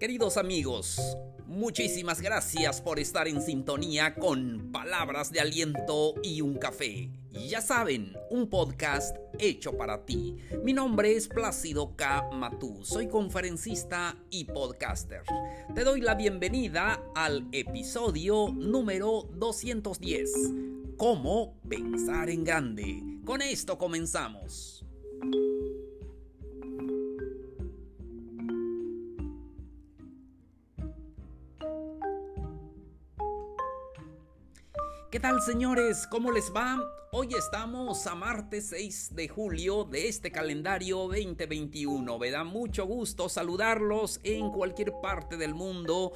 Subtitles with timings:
[0.00, 7.10] Queridos amigos, muchísimas gracias por estar en sintonía con palabras de aliento y un café.
[7.50, 10.38] Ya saben, un podcast hecho para ti.
[10.64, 12.30] Mi nombre es Plácido K.
[12.32, 15.20] Matú, soy conferencista y podcaster.
[15.74, 20.32] Te doy la bienvenida al episodio número 210.
[20.96, 23.02] ¿Cómo pensar en grande?
[23.26, 24.82] Con esto comenzamos.
[35.10, 36.06] ¿Qué tal señores?
[36.06, 36.78] ¿Cómo les va?
[37.10, 42.16] Hoy estamos a martes 6 de julio de este calendario 2021.
[42.16, 46.12] Me da mucho gusto saludarlos en cualquier parte del mundo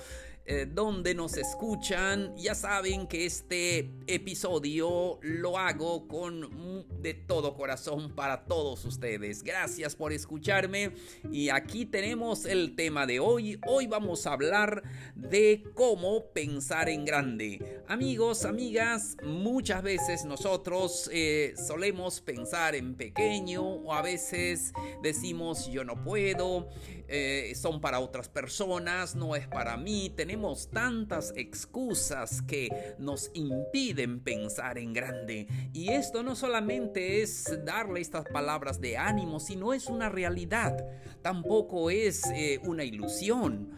[0.47, 2.37] eh, donde nos escuchan.
[2.37, 9.43] Ya saben que este episodio lo hago con de todo corazón para todos ustedes.
[9.43, 10.92] Gracias por escucharme
[11.33, 13.59] y aquí tenemos el tema de hoy.
[13.67, 14.83] Hoy vamos a hablar
[15.15, 17.83] de cómo pensar en grande.
[17.89, 24.72] Amigos, amigas, muchas veces nosotros eh, solemos pensar en pequeño o a veces
[25.03, 26.69] decimos yo no puedo,
[27.09, 30.12] eh, son para otras personas, no es para mí.
[30.71, 35.47] Tantas excusas que nos impiden pensar en grande.
[35.73, 40.77] Y esto no solamente es darle estas palabras de ánimo, sino es una realidad.
[41.23, 43.71] Tampoco es eh, una ilusión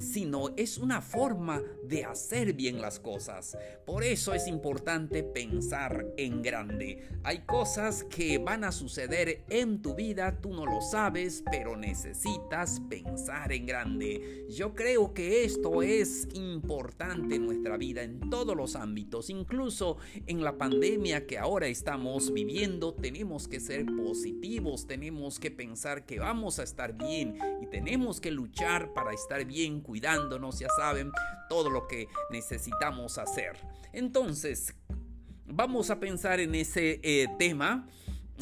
[0.00, 3.56] sino es una forma de hacer bien las cosas.
[3.84, 7.08] Por eso es importante pensar en grande.
[7.22, 12.80] Hay cosas que van a suceder en tu vida, tú no lo sabes, pero necesitas
[12.88, 14.46] pensar en grande.
[14.50, 20.42] Yo creo que esto es importante en nuestra vida en todos los ámbitos, incluso en
[20.42, 26.58] la pandemia que ahora estamos viviendo, tenemos que ser positivos, tenemos que pensar que vamos
[26.58, 31.12] a estar bien y tenemos que luchar para estar bien cuidándonos, ya saben,
[31.48, 33.56] todo lo que necesitamos hacer.
[33.92, 34.74] Entonces,
[35.46, 37.88] vamos a pensar en ese eh, tema.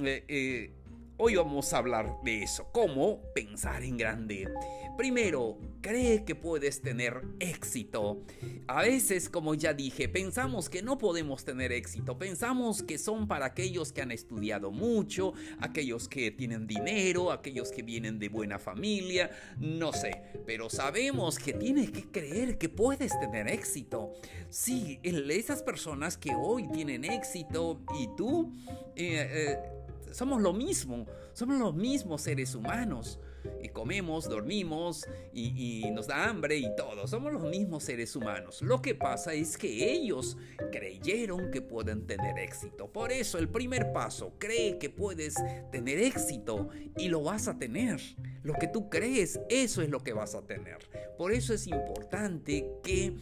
[0.02, 0.72] Eh, eh,
[1.16, 4.48] hoy vamos a hablar de eso, cómo pensar en grande.
[4.96, 8.22] Primero, cree que puedes tener éxito.
[8.68, 12.16] A veces, como ya dije, pensamos que no podemos tener éxito.
[12.16, 17.82] Pensamos que son para aquellos que han estudiado mucho, aquellos que tienen dinero, aquellos que
[17.82, 20.22] vienen de buena familia, no sé.
[20.46, 24.12] Pero sabemos que tienes que creer que puedes tener éxito.
[24.50, 28.52] Sí, esas personas que hoy tienen éxito y tú...
[28.96, 29.83] Eh, eh,
[30.14, 33.18] somos lo mismo, somos los mismos seres humanos
[33.62, 37.06] y comemos, dormimos y, nos da hambre y todo.
[37.06, 38.62] Somos los mismos seres humanos.
[38.62, 40.36] Lo que pasa es que ellos
[40.72, 42.90] creyeron que pueden tener éxito.
[42.90, 45.34] Por eso el primer paso, cree que puedes
[45.70, 48.00] tener éxito y lo vas a tener.
[48.42, 50.78] Lo que tú crees, eso es lo que vas a tener.
[51.16, 53.14] Por eso es importante que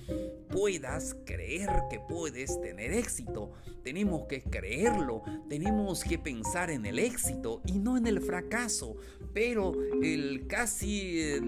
[0.49, 3.53] puedas creer que puedes tener éxito.
[3.85, 8.97] Tenemos que creerlo, tenemos que pensar en el éxito y no en el fracaso.
[9.33, 11.41] Pero el casi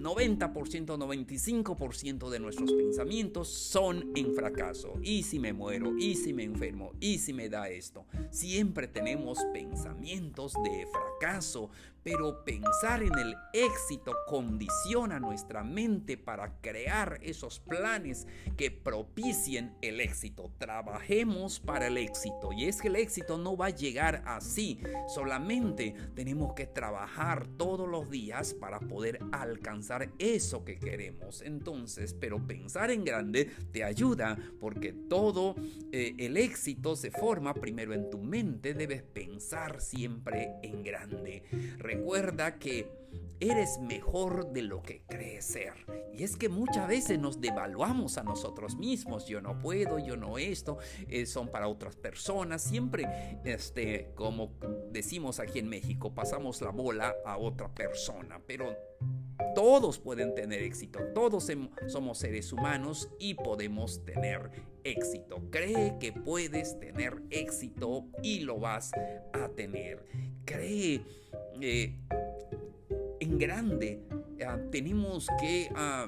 [0.00, 4.94] 90%, 95% de nuestros pensamientos son en fracaso.
[5.02, 5.96] ¿Y si me muero?
[5.98, 6.92] ¿Y si me enfermo?
[7.00, 8.06] ¿Y si me da esto?
[8.30, 11.09] Siempre tenemos pensamientos de fracaso,
[12.02, 18.26] pero pensar en el éxito condiciona nuestra mente para crear esos planes
[18.56, 20.50] que propicien el éxito.
[20.58, 22.52] Trabajemos para el éxito.
[22.52, 24.80] Y es que el éxito no va a llegar así.
[25.08, 31.42] Solamente tenemos que trabajar todos los días para poder alcanzar eso que queremos.
[31.42, 35.54] Entonces, pero pensar en grande te ayuda porque todo
[35.92, 38.74] eh, el éxito se forma primero en tu mente.
[38.74, 41.09] Debes pensar siempre en grande.
[41.78, 43.00] Recuerda que
[43.40, 45.72] eres mejor de lo que crees ser.
[46.12, 49.26] Y es que muchas veces nos devaluamos a nosotros mismos.
[49.26, 50.78] Yo no puedo, yo no esto,
[51.08, 52.62] eh, son para otras personas.
[52.62, 54.52] Siempre, este, como
[54.92, 58.40] decimos aquí en México, pasamos la bola a otra persona.
[58.46, 58.76] Pero
[59.54, 61.50] todos pueden tener éxito, todos
[61.88, 64.50] somos seres humanos y podemos tener
[64.84, 65.42] éxito.
[65.50, 68.92] Cree que puedes tener éxito y lo vas
[69.32, 70.04] a tener.
[70.44, 71.02] Cree
[71.60, 71.96] eh,
[73.20, 74.02] en grande.
[74.46, 76.06] Ah, tenemos que ah,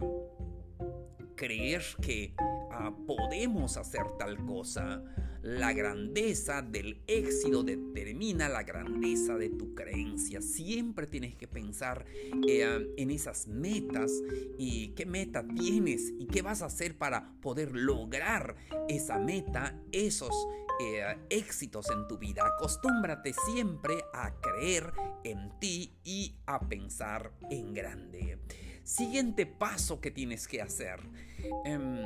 [1.35, 2.35] creer que
[2.71, 5.03] ah, podemos hacer tal cosa.
[5.43, 10.41] La grandeza del éxito determina la grandeza de tu creencia.
[10.41, 12.07] Siempre tienes que pensar
[12.47, 14.13] eh, en esas metas
[14.57, 18.55] y qué meta tienes y qué vas a hacer para poder lograr
[18.89, 20.33] esa meta, esos
[20.81, 22.47] eh, éxitos en tu vida.
[22.47, 24.93] Acostúmbrate siempre a creer
[25.25, 28.39] en ti y a pensar en grande.
[28.85, 31.01] Siguiente paso que tienes que hacer.
[31.65, 32.05] Em,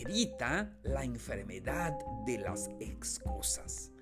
[0.00, 3.92] evita la enfermedad de las excusas.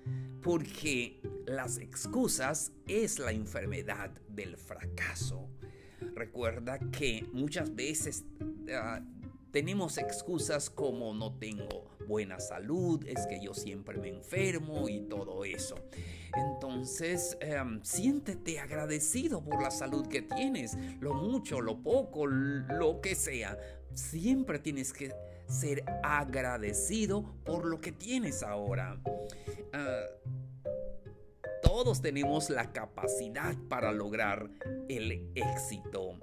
[0.41, 5.49] Porque las excusas es la enfermedad del fracaso.
[6.15, 8.23] Recuerda que muchas veces
[8.73, 9.01] ah,
[9.51, 15.45] tenemos excusas como no tengo buena salud, es que yo siempre me enfermo y todo
[15.45, 15.75] eso.
[16.35, 23.15] Entonces, em, siéntete agradecido por la salud que tienes, lo mucho, lo poco, lo que
[23.15, 23.57] sea.
[23.93, 25.11] Siempre tienes que
[25.51, 28.99] ser agradecido por lo que tienes ahora.
[29.73, 30.05] Ah,
[31.61, 34.49] todos tenemos la capacidad para lograr
[34.89, 36.19] el éxito.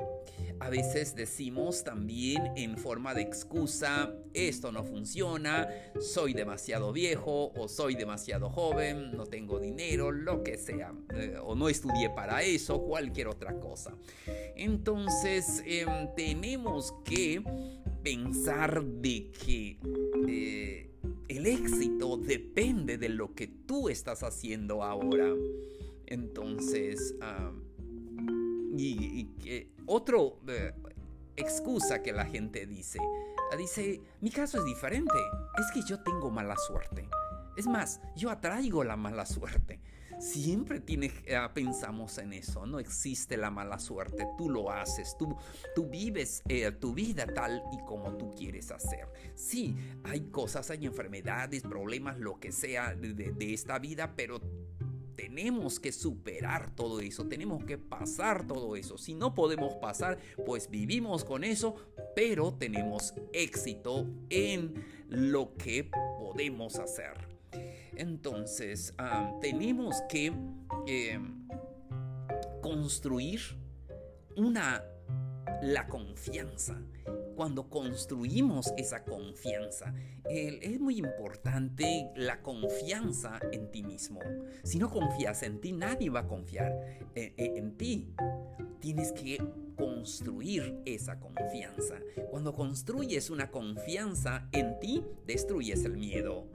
[0.60, 5.68] A veces decimos también en forma de excusa, esto no funciona,
[6.00, 11.54] soy demasiado viejo o soy demasiado joven, no tengo dinero, lo que sea, eh, o
[11.54, 13.96] no estudié para eso, cualquier otra cosa.
[14.56, 17.42] Entonces em, tenemos que
[18.08, 19.78] pensar de que
[20.26, 20.90] eh,
[21.28, 25.34] el éxito depende de lo que tú estás haciendo ahora.
[26.06, 27.14] Entonces,
[28.74, 30.72] y, y, otro eh,
[31.36, 32.98] excusa que la gente dice,
[33.58, 35.18] dice, mi caso es diferente,
[35.58, 37.06] es que yo tengo mala suerte.
[37.58, 39.80] Es más, yo atraigo la mala suerte.
[40.18, 45.36] Siempre eh, pensamos en eso, no existe la mala suerte, tú lo haces, tú,
[45.74, 49.06] tú vives eh, tu vida tal y como tú quieres hacer.
[49.34, 54.40] Sí, hay cosas, hay enfermedades, problemas, lo que sea de esta vida, pero
[55.18, 58.96] tenemos que superar todo eso, tenemos que pasar todo eso.
[58.98, 60.16] Si no podemos pasar,
[60.46, 61.74] pues vivimos con eso,
[62.14, 64.74] pero tenemos éxito en
[65.08, 67.37] lo que podemos hacer.
[67.98, 68.94] Entonces,
[69.40, 70.32] tenemos que
[70.86, 71.48] em,
[72.62, 73.40] construir
[74.36, 74.84] una,
[75.62, 76.80] la confianza.
[77.34, 79.94] Cuando construimos esa confianza,
[80.28, 84.20] es muy importante la confianza en ti mismo.
[84.62, 86.72] Si no confías en ti, nadie va a confiar
[87.14, 88.12] eh, eh, en ti.
[88.80, 89.38] Tienes que
[89.76, 92.00] construir esa confianza.
[92.30, 96.46] Cuando construyes una confianza en ti, destruyes el miedo.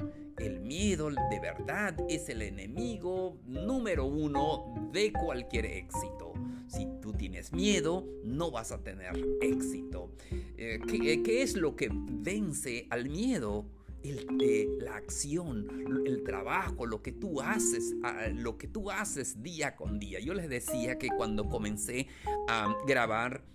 [0.43, 6.33] El miedo de verdad es el enemigo número uno de cualquier éxito.
[6.67, 10.11] Si tú tienes miedo, no vas a tener éxito.
[10.57, 13.65] Eh, ¿qué, es lo que vence al miedo?
[14.03, 17.95] El, eh, la acción, el trabajo, lo que tú haces,
[18.33, 20.19] lo que tú haces día con día.
[20.19, 22.07] Yo les decía que cuando comencé
[22.49, 23.45] a grabar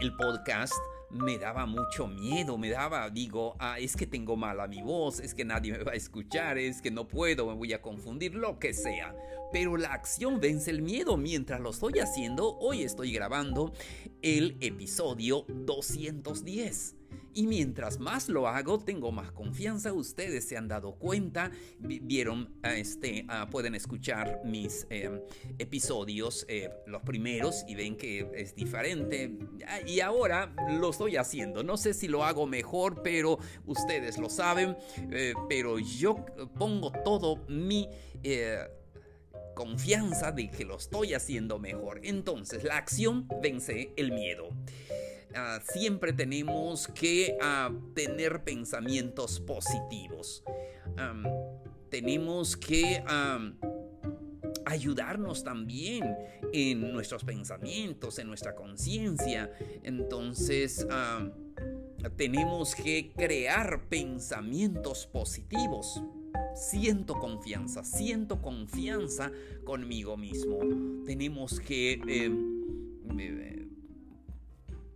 [0.00, 0.72] el podcast,
[1.10, 5.34] me daba mucho miedo, me daba, digo, ah, es que tengo mala mi voz, es
[5.34, 8.58] que nadie me va a escuchar, es que no puedo, me voy a confundir, lo
[8.58, 9.14] que sea.
[9.52, 12.56] Pero la acción vence el miedo mientras lo estoy haciendo.
[12.58, 13.72] Hoy estoy grabando
[14.22, 16.99] el episodio 210.
[17.32, 19.92] Y mientras más lo hago, tengo más confianza.
[19.92, 25.20] Ustedes se han dado cuenta, vieron, este, ah, pueden escuchar mis em,
[25.58, 29.38] episodios, eh, los primeros, y ven que es diferente.
[29.66, 31.62] Ah, y ahora lo estoy haciendo.
[31.62, 34.76] No sé si lo hago mejor, pero ustedes lo saben.
[35.12, 36.16] Eh, pero yo
[36.58, 37.88] pongo todo mi
[38.22, 38.58] eh,
[39.54, 42.00] confianza de que lo estoy haciendo mejor.
[42.02, 44.48] Entonces, la acción vence el miedo.
[45.34, 50.42] Ah, siempre tenemos que ah, tener pensamientos positivos.
[51.88, 53.02] tenemos que
[54.66, 56.16] ayudarnos también
[56.52, 59.50] en nuestros pensamientos, en nuestra conciencia.
[59.82, 60.86] Entonces,
[62.16, 66.02] tenemos que crear pensamientos positivos.
[66.54, 69.30] Siento confianza, siento confianza
[69.64, 70.58] conmigo mismo.
[71.04, 73.59] Tenemos que em, eh,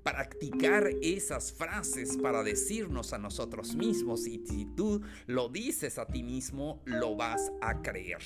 [0.04, 6.22] practicar esas frases para decirnos a nosotros mismos y si tú lo dices a ti
[6.22, 8.22] mismo, lo vas a creer.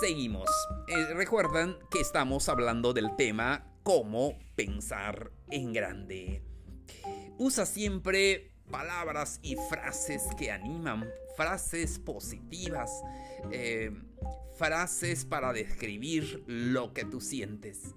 [0.00, 0.48] seguimos.
[0.86, 6.44] Eh, recuerdan que estamos hablando del tema cómo pensar en grande.
[7.38, 12.90] Usa siempre palabras y frases que animan, frases positivas,
[13.50, 13.90] eh,
[14.56, 17.94] frases para describir lo que tú sientes.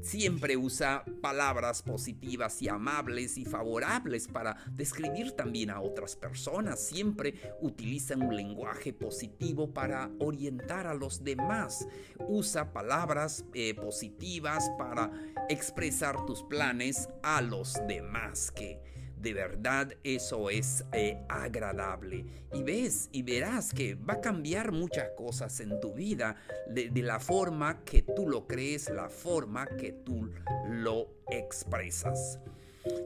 [0.00, 6.80] Siempre usa palabras positivas y amables y favorables para describir también a otras personas.
[6.80, 11.86] Siempre utiliza un lenguaje positivo para orientar a los demás.
[12.28, 15.10] Usa palabras eh, positivas para
[15.48, 18.50] expresar tus planes a los demás.
[18.50, 18.80] Que
[19.20, 22.24] de verdad eso es eh, agradable.
[22.52, 26.36] Y ves y verás que va a cambiar muchas cosas en tu vida
[26.68, 30.30] de, la forma que tú lo crees, la forma que tú
[30.68, 32.40] lo expresas.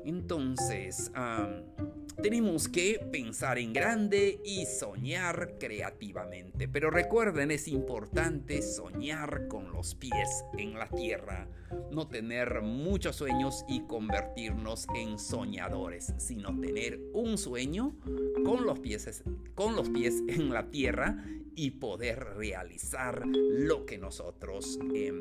[0.05, 1.11] Entonces,
[2.21, 6.69] tenemos que pensar en grande y soñar creativamente.
[6.69, 11.49] Pero recuerden, es importante soñar con los pies en la tierra.
[11.91, 17.97] No tener muchos sueños y convertirnos en soñadores, sino tener un sueño
[18.45, 19.25] con los pies,
[19.55, 21.25] con los pies en la tierra
[21.55, 25.21] y poder realizar lo que nosotros em,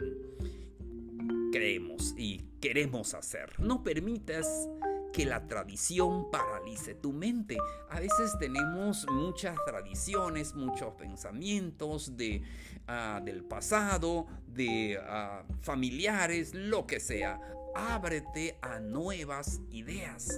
[1.52, 3.60] creemos y queremos hacer.
[3.60, 4.70] No permitas
[5.12, 7.58] que la tradición paralice tu mente.
[7.90, 12.42] A veces tenemos muchas tradiciones, muchos pensamientos de,
[12.88, 17.40] ah, del pasado, de ah, familiares, lo que sea.
[17.76, 20.38] Ábrete a nuevas ideas.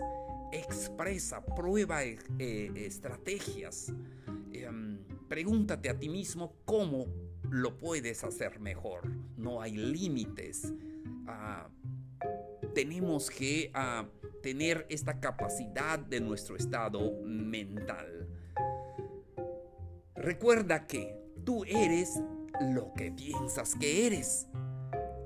[0.52, 2.20] Expresa, prueba eh,
[2.76, 3.92] estrategias.
[4.52, 7.08] Em, pregúntate a ti mismo cómo
[7.54, 9.08] lo puedes hacer mejor.
[9.38, 10.74] No hay límites.
[11.28, 11.70] Ah,
[12.74, 13.72] tenemos que
[14.42, 18.28] tener esta capacidad de nuestro estado mental.
[20.16, 22.20] Recuerda que tú eres
[22.60, 24.48] lo que piensas que eres.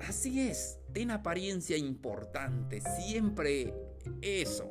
[0.06, 3.72] Así es, ten apariencia importante, siempre
[4.20, 4.70] eso.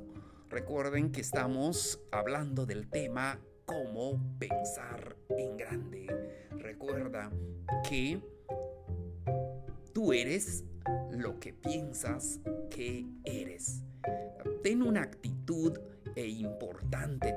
[0.50, 6.08] Recuerden que estamos hablando del tema cómo pensar en grande.
[6.58, 7.32] Recuerda
[7.88, 8.20] que
[9.94, 10.64] tú eres
[11.12, 12.40] lo que piensas
[12.72, 13.84] que eres
[14.68, 15.80] ten una actitud
[16.16, 17.36] eh, importante,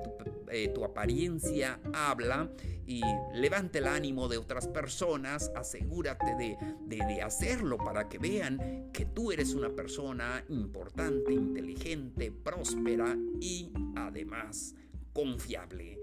[0.50, 2.50] eh, tu, apariencia habla
[2.86, 3.02] y
[3.34, 6.56] levante el ánimo de otras personas, asegúrate de,
[6.86, 14.74] de, hacerlo para que vean que tú eres una persona importante, inteligente, próspera y además
[15.12, 15.98] confiable.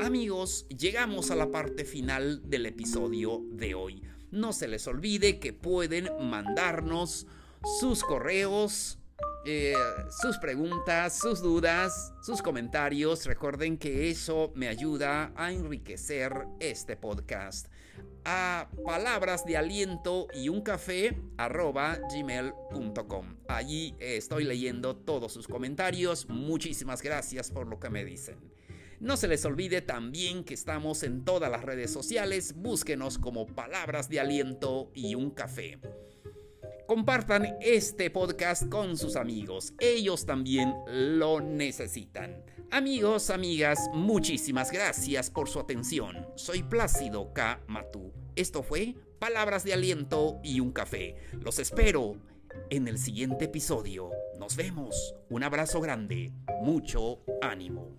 [0.00, 4.02] Amigos, llegamos a la parte final del episodio de hoy.
[4.30, 7.26] No se les olvide que pueden mandarnos
[7.80, 8.98] sus correos
[9.44, 9.74] eh,
[10.08, 13.26] sus preguntas, sus dudas, sus comentarios.
[13.26, 17.66] Recuerden que eso me ayuda a enriquecer este podcast.
[18.24, 23.36] A palabras de aliento y un café gmail.com.
[23.48, 26.28] Allí estoy leyendo todos sus comentarios.
[26.28, 28.36] Muchísimas gracias por lo que me dicen.
[29.00, 32.54] No se les olvide también que estamos en todas las redes sociales.
[32.54, 35.80] Búsquenos como palabras de aliento y un café.
[36.86, 42.44] Compartan este podcast con sus amigos, ellos también lo necesitan.
[42.72, 46.26] Amigos, amigas, muchísimas gracias por su atención.
[46.36, 47.60] Soy Plácido K.
[47.66, 48.14] Matú.
[48.34, 51.16] Esto fue Palabras de Aliento y un Café.
[51.38, 52.16] Los espero
[52.70, 54.08] en el siguiente episodio.
[54.38, 55.14] Nos vemos.
[55.28, 56.32] Un abrazo grande.
[56.62, 57.98] Mucho ánimo.